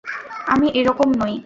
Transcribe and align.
আমি 0.47 0.67
এরকম 0.73 1.09
নই। 1.17 1.33